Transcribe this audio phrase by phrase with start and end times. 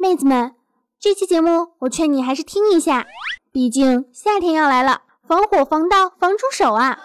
[0.00, 0.54] 妹子们，
[1.00, 3.04] 这期节目我劝你还是听一下，
[3.50, 7.00] 毕竟夏天要来了，防火防盗防出手啊！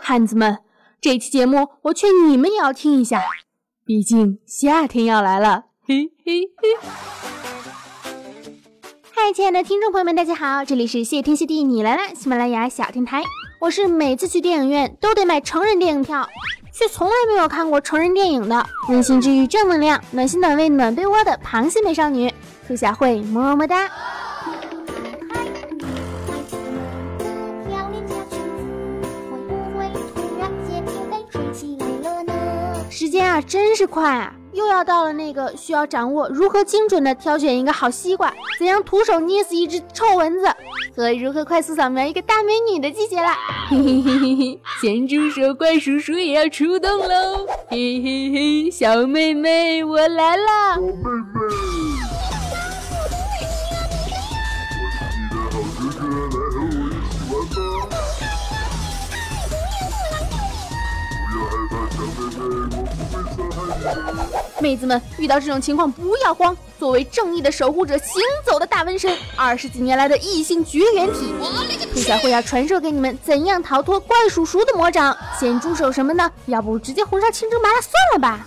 [0.00, 0.58] 汉子们，
[1.00, 3.22] 这期节目我劝你们也要听一下，
[3.86, 6.88] 毕竟夏天要来了，嘿嘿嘿！
[9.12, 13.22] 嗨，亲爱的听众朋友们，大家好，这里是谢天谢地你来了喜马拉雅小天台，
[13.60, 16.28] 我是每次去电影院都得买成人电影票。
[16.72, 22.32] 却从来没有看过成人电影的温馨治愈、正能量、暖心暖胃暖被窝的螃蟹美少女
[22.66, 23.88] 兔小慧，么么哒！
[32.88, 34.34] 时间啊，真是快啊！
[34.52, 40.46] 又要到了那个需要掌握如何精准的挑选一个好西瓜，怎样徒手捏死一只臭蚊子，
[40.96, 43.36] 和如何快速扫描一个大美女的季节啦。
[43.68, 47.46] 嘿嘿嘿嘿嘿，咸猪手怪叔叔也要出动喽！
[47.70, 50.74] 嘿嘿嘿，小妹妹我来啦！
[50.74, 51.79] 小妹妹。
[64.60, 66.56] 妹子们，遇到这种情况不要慌。
[66.78, 71.34] 作为正义的守护者，行走的大纹身，二十几年来的异性绝缘体，
[71.92, 75.14] 兔小慧要传授给你们怎样逃脱怪叔叔的魔掌。
[75.38, 78.46] 咸猪手什么的，要不直接红烧清蒸麻辣算了吧。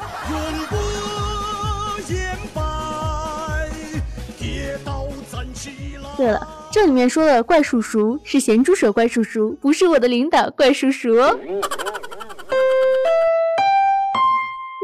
[6.18, 11.38] 对了，这里面说的怪叔叔是咸猪手怪叔叔，不是我的领导怪叔叔哦。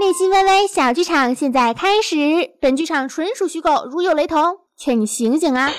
[0.09, 2.15] 内心歪歪小剧场现在开始，
[2.59, 5.71] 本剧场纯属虚构，如有雷同，劝你醒醒啊！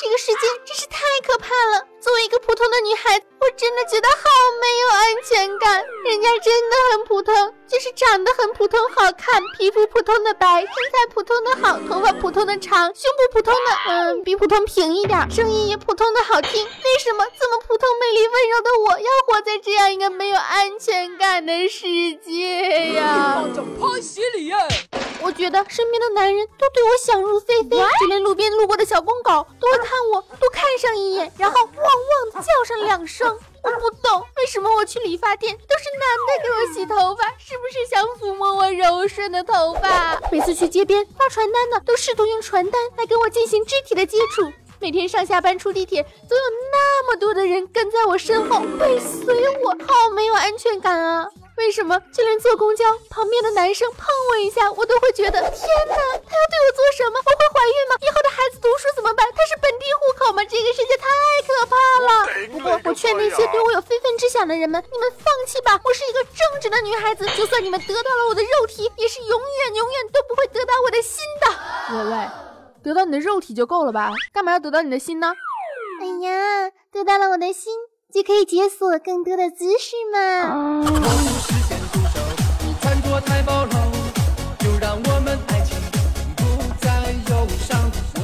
[0.00, 1.86] 这个世界真是太可怕了。
[2.00, 4.24] 作为一个普通的女孩，我真的觉得好
[4.58, 5.84] 没有安全感。
[6.06, 7.34] 人家真的很普通，
[7.68, 16.64] 就是长得很普通，好看，皮肤普通的白，身材普通的好，头发普通的长，胸部普通的嗯比普通平一点，声音也普通的好听。
[16.64, 21.86] 为什么这么普通、美丽、温柔的我要活在这样一个没有安全感的世
[22.24, 23.44] 界呀？
[25.22, 33.28] 我觉得身边的男人都对我想入非非，就连路边路过的小公狗都会看我，多看上一眼， 然后汪汪的叫上两声。
[33.62, 40.18] 我不懂为什么我去理发店都是男的给我洗头发， 是不是想抚摸我柔顺的头发？
[40.32, 44.50] 每次去街边发传单的都试图用传单来跟我进行肢体的接触。
[44.80, 51.28] 每天上下班出地铁，总有那么多的人跟在我身后尾随我，好没有安全感啊！
[51.60, 57.20] 为什么就连坐公交旁边的男生碰我一下，我都会觉得天哪，他要对我做什么？
[57.20, 57.94] 我会怀孕吗？
[58.00, 59.28] 以后的孩子读书怎么办？
[59.30, 60.42] 他是本地户口吗？
[60.44, 61.06] 这个世界太
[61.46, 62.26] 可怕了。
[62.50, 71.46] 不过我劝那些对我有非分之想的人们，你们放弃吧，我是一个正直的女孩子，就算你们得到了我的肉体，也是永远永远都不会得到我的心的。
[71.94, 72.28] 喂喂，
[72.82, 74.10] 得到你的肉体就够了吧？
[74.32, 75.34] 干嘛要得到你的心呢？
[76.00, 77.70] 哎呀，得到了我的心。
[78.12, 80.84] 就可以解锁更多的姿势吗？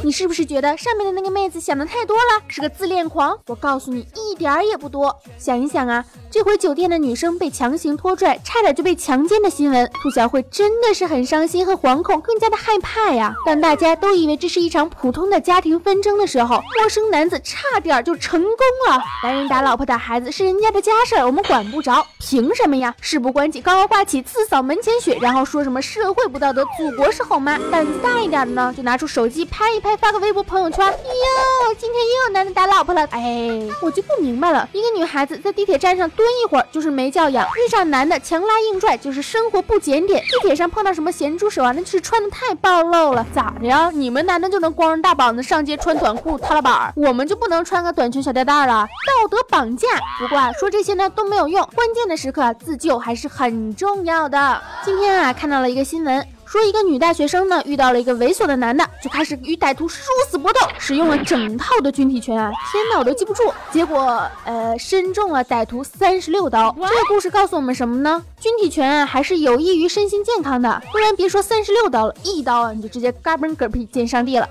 [0.03, 3.37] 你是不是觉得上面的那个妹子想的太多了，是个自恋狂？
[3.47, 5.17] 我告诉你，一点儿也不多。
[5.37, 6.05] 想一想啊，
[6.37, 13.35] 这回酒店的女生被强行拖拽，差点就被强奸的新闻，兔小慧真的是很伤心和惶恐，更加的害怕呀。
[13.47, 18.53] 当大家都以为这是一场普通的家庭纷争的时候，陌生男子差点就成功
[18.87, 19.03] 了。
[19.23, 22.95] 男人打老婆打孩子是人家的家事儿，我们管不着，凭什么呀？
[23.01, 27.57] 事不关己高高挂起，自扫门前雪，然后说什么社会不道德，祖国是后妈。
[27.71, 29.97] 胆子大一点的呢，就拿出手机拍一拍。
[29.97, 43.93] 发个微博朋友圈，哟，今天又有男的打老婆了，哎，我就不明白了，一个女孩子在地铁站上蹲一会儿就是没教养，遇上男的强拉硬拽就是生活不检点，地铁上碰到什么咸猪手啊，那是穿的太暴露了，咋的呀？
[43.95, 48.85] 你们男的就能光着大膀子上街穿短裤踏拉板，我们就不能穿个短裙小吊带了？
[49.07, 49.87] 道德绑架。
[50.19, 54.61] 不过啊，说这些呢都没有用，关键的时刻自救还是很重要的。
[54.85, 56.36] 今天啊看到了一个新闻。
[56.47, 60.01] 说一个女大学生呢遇到了一个猥琐的男的，就开始与歹徒殊
[60.31, 62.51] 死搏斗，使用了整套的军体拳啊！
[62.71, 63.53] 天哪，我都记不住。
[63.72, 66.72] 结果呃，身中了歹徒三十六刀。
[66.78, 68.22] 这个故事告诉我们什么呢？
[68.41, 70.81] 军体拳啊，还是有益于身心健康的。
[70.93, 74.48] 不然别说三十六刀了，一刀啊你就直接嘎嘣嗝屁见上帝了。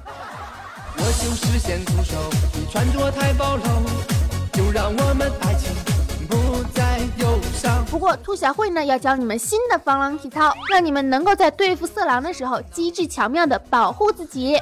[0.98, 2.18] 我就是咸猪手，
[2.54, 3.64] 你穿着太暴露，
[4.52, 5.05] 就让我
[8.18, 14.60] 兔小慧呢，要教你们新的防狼体操，让你们能够在对付色狼的时候，机智巧妙的保护自己。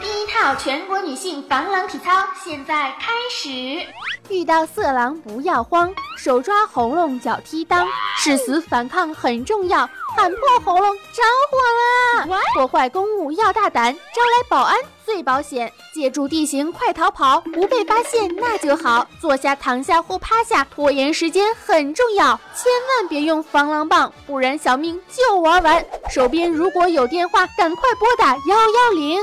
[0.00, 2.10] 第一套全国女性防狼体操，
[2.42, 3.86] 现在开始。
[4.28, 7.86] 遇到色狼不要慌，手抓喉咙脚踢裆，
[8.18, 12.42] 誓死反抗很重要，喊破喉咙着火了。
[12.52, 14.76] 破坏公物要大胆，招来保安
[15.06, 19.06] 最保险，借助地形快逃跑，不被发现那就好。
[19.20, 25.86] 坐下躺下或趴下，拖延时间很重要，千万别用防狼棒，不然小命就玩完。
[26.10, 29.20] 手边如果有电话，赶快拨打幺幺零。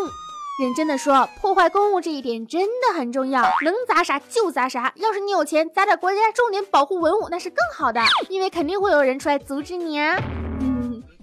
[0.62, 4.94] 认真的说，破坏公物这一点真的很重要，能砸啥就砸啥。
[4.95, 8.00] 要是你有钱，砸点国家重点保护文物，那是更好的，
[8.30, 10.18] 因为肯定会有人出来阻止你啊。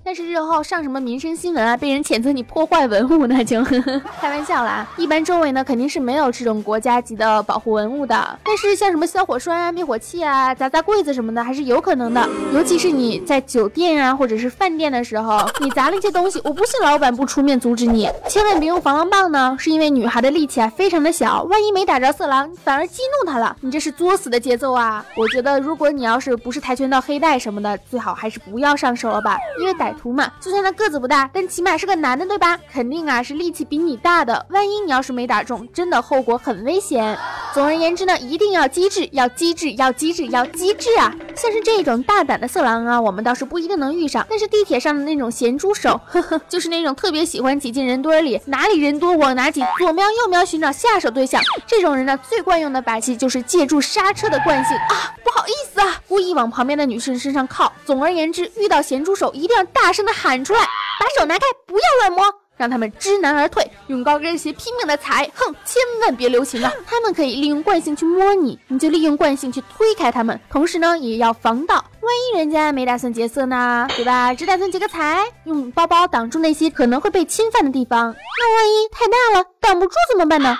[0.04, 4.87] 但是日后上什么民生新闻啊，被人谴责你破坏文物，那就呵呵 开玩笑啦。
[4.96, 8.38] 一般周围呢肯定是没有这种国家级的保护文物的。
[8.43, 12.28] 但是像什么消火栓啊、灭火器啊、砸砸柜子什么的，还是有可能的。
[12.52, 18.10] 尤其是你在酒店啊或者是饭店的时候，你砸了一些东西，我不信老板不出面阻止你。
[18.28, 25.05] 千万别用防狼棒呢，是因为女孩的力气啊非常的小，万一没打着色狼，反而激怒他了，你这是作死的节奏啊！
[25.16, 32.59] 我觉得如果你要是不是跆拳道黑带什么的，最好还是不要上手了吧，因为图嘛，就算他个子不大，但起码是个男的，对吧？
[32.73, 34.47] 肯定啊是力气比你大的。
[34.50, 37.17] 万一你要是没打中，真的后果很危险。
[37.53, 41.15] 总而言之呢，一定要机智，要机智，要机智，要机智啊！
[41.35, 44.27] 像是这种大胆的色狼啊，我们倒是不一定能遇上。
[44.29, 51.43] 但是地铁上的那种咸猪手，呵呵，就是那种特别喜欢挤进人堆里，哪里人多往哪挤，左瞄右瞄寻找下手对象。
[51.67, 55.50] 这种人呢，最惯用的把戏就是借助刹车的惯性啊，不好意
[55.82, 57.70] 思啊，故意往旁边的女生身上靠。
[57.84, 59.82] 总而言之，遇到咸猪手一定要大。
[59.82, 62.23] 大声的喊出来，把手拿开，不要乱摸，
[62.56, 66.73] 让他们知难而退，用高跟鞋拼命的踩，哼，千万别留情啊！
[66.87, 74.32] 他们可以利用惯性去摸你，你就利用惯性去推开他们，同时呢，也要防盗，万一人家没打算劫色呢，对吧？
[74.32, 80.56] 只打算劫个财，用包包挡住那些可能会被侵犯的地方，那万一太大了，挡不住怎么办呢？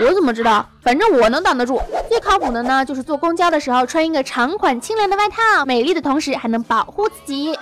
[0.00, 0.66] 我怎么知道？
[0.82, 1.80] 反正我能挡得住。
[2.08, 7.58] 最靠谱的呢，就是坐公交的时候穿一个长款清凉的外套，美丽的同时还能保护自己。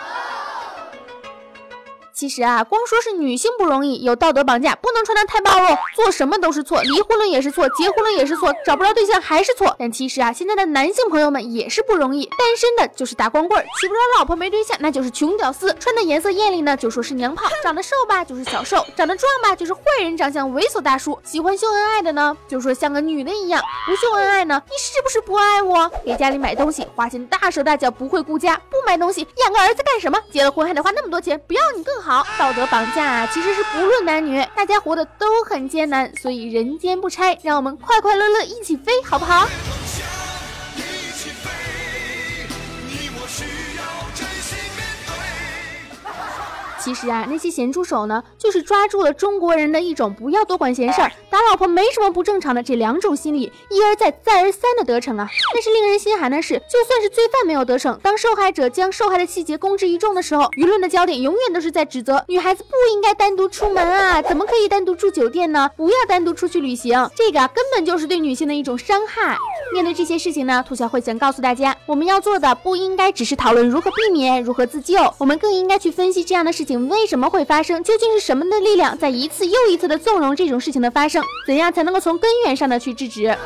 [2.21, 9.75] 其实啊，光说是女性不容易，有道德绑架，不能穿的太暴露，做什么都是错，离婚了也是错，结婚了也是错，找不着对象还是错。
[9.79, 15.75] 但其实啊，现在的男性朋友们也是不容易，单身的就是大光棍，娶不着老婆没对象，那就是穷屌丝。
[15.81, 21.19] 穿的颜色艳丽呢，就说是娘炮；长得瘦吧，就是小瘦；长得壮吧，就是坏人长相，猥琐大叔。
[21.25, 25.91] 喜欢秀恩爱的呢，就说像个女的一样；不秀恩爱呢，你是不是不爱我？
[26.05, 30.21] 给家里买东西花钱大手大脚，不会顾家；不买东西养个儿子干什么？
[30.31, 32.10] 结了婚还得花那么多钱，不要你更好。
[32.11, 39.47] 好，道德绑架啊，其实是不论男女，大家活的都很艰难，所以人间不拆，让我们快快乐乐一起飞，好不好？
[46.83, 55.29] 其实啊，那些咸猪手呢，就是抓住了中国人的一种不要多管闲事儿，打老婆没什么不正常的这两种心理，一而再，再而三的得逞啊。
[55.53, 65.71] 但是令人心寒的是，就算是罪犯没有得逞，当受害者将受害的细节公之于众的时候，舆论的焦点永远都是在指责女孩子不应该单独出门啊，怎么可以单独住酒店呢？
[65.77, 69.37] 不要单独出去旅行，这个啊根本就是对女性的一种伤害。
[69.73, 76.89] 面对这些事情呢，兔小慧想告诉大家，我们要做的不应该只是讨论如何避免、如何自救，我们更应该去分析这样的事情。
[76.89, 77.83] 为什么会发生？
[77.85, 81.23] 究竟是什么的力量在一次又一次的纵容这种事情的发生？
[81.47, 83.37] 怎样才能够从根源上的去制止？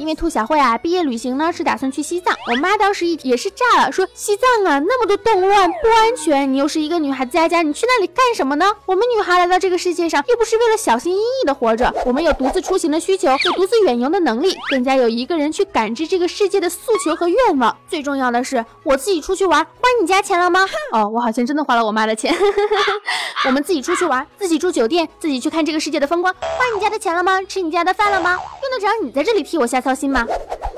[0.00, 2.34] 因为兔小慧啊，毕业旅行呢是打算去西藏。
[2.50, 8.64] 我妈当时一也是炸了，说西藏啊那么多动乱不安全，你又是一个女孩子家家，你去那里干什么呢？
[8.86, 17.76] 我们女孩来到这个世界上，又不是为了小心翼翼的活着，我们有独自出行的需求，有独自远游的能力，更加有一个人去感知这个世界的诉求和愿望。
[17.86, 20.60] 最重要的是，我自己出去玩，花你家钱了吗？
[20.92, 22.34] 哦，我好像真的花了我妈的钱。
[23.46, 27.40] 我们自己出去玩，自己住酒店，自己去看这个世界的风光，花你家的钱了吗？
[27.48, 28.38] 吃你家的饭了吗？
[28.62, 29.80] 用得着你在这里替我瞎？
[29.80, 30.26] 操心吗？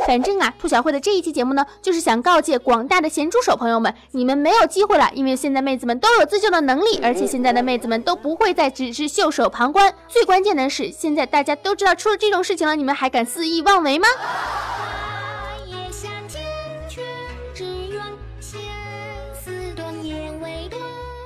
[0.07, 9.93] 反正啊，兔小慧的这一期节目呢，就是想告诫广大的咸猪手朋友们，你们没有机会了，因为现在妹子们都有自救的能力，而且现在的妹子们都不会再只是袖手旁观。
[10.09, 14.07] 最关键的是，现在大家都知道出了这种事情了，你们还敢肆意妄为吗？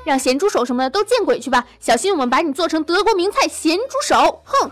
[0.07, 1.67] 让咸猪手什么的都见鬼去吧！
[1.81, 4.41] 小心我们把你做成德国名菜咸猪手！
[4.45, 4.71] 哼！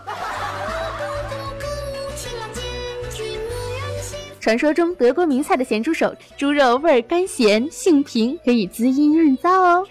[4.39, 9.85] 传说中德国名菜的咸猪手，猪肉味儿甘咸，性平，可以滋阴润燥哦。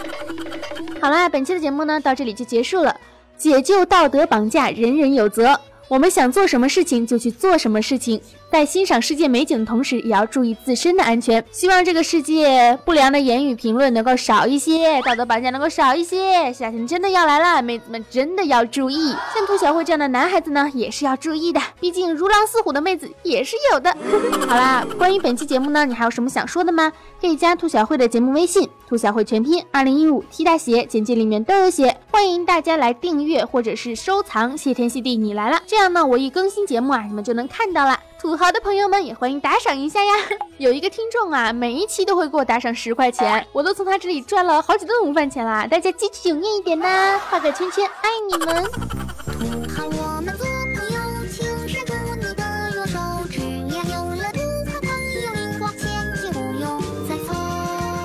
[1.02, 2.98] 好啦，本期的节目呢到这里就结束了。
[3.36, 5.60] 解救道德绑架，人人有责。
[5.88, 8.18] 我们想做什么事情就去做什么事情。
[8.56, 11.44] 在欣赏世界美景的同时，也要注意自身的安全。
[11.52, 16.50] 希望这个世界不良的言语评论能够少一些，道德绑架能够少一些。
[16.54, 19.10] 夏天真的要来了，妹子们真的要注意。
[19.34, 23.94] 像兔小慧这样的男孩子呢，也是要注意的，毕竟如狼似虎的妹子也是有的。
[24.48, 26.90] 好啦，关于本期节目呢，你还有什么想说的吗？
[27.20, 31.94] 可以加兔小慧的节目微信，兔小慧全拼二零一五 T 大写，简介里面都有写。
[32.10, 38.00] 欢迎大家来订阅或者是收藏，谢天谢地你来了，这样呢，我一更新节目啊，你们就能看到了。
[38.26, 40.12] 土豪的朋友们也欢迎打赏一下呀！
[40.58, 45.64] 有一个听众啊，每一期都会给我打赏十块钱，我都从他这里赚了好几顿午饭钱啦！
[45.64, 48.64] 大家积极踊跃一点呐，画个圈圈，爱你们！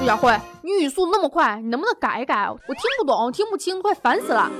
[0.02, 2.48] 陆小慧，你语速那么快，你能不能改一改？
[2.48, 4.52] 我听不懂，听不清，快烦死了！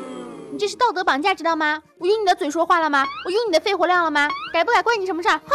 [0.52, 1.82] 你这是道德绑架，知道吗？
[1.98, 3.06] 我用你的嘴说话了吗？
[3.26, 4.28] 我用你的肺活量了吗？
[4.52, 5.40] 改不改关你什么事儿？
[5.48, 5.54] 哼！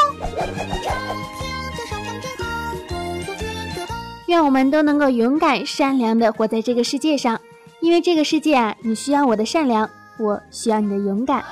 [4.26, 7.38] 愿我们都能够勇敢、善良的活在这个世界上，
[7.80, 9.88] 因为这个世界啊，你需要我的善良，
[10.18, 11.44] 我需要你的勇敢。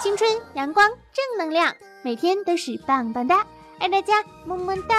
[0.00, 3.44] 青春、阳光、正能量，每天都是棒棒哒！
[3.78, 4.94] 爱大家，么么哒！